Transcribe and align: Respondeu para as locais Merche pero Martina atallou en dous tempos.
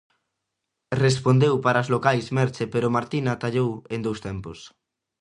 Respondeu 1.03 1.53
para 1.65 1.79
as 1.83 1.91
locais 1.95 2.25
Merche 2.37 2.63
pero 2.73 2.93
Martina 2.97 3.29
atallou 3.33 3.69
en 3.93 3.99
dous 4.05 4.19
tempos. 4.27 4.59